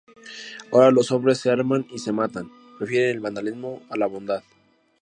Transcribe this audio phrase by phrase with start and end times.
[0.71, 4.41] Ahora los hombres se arman y se matan, prefieren el vandalismo a la bondad.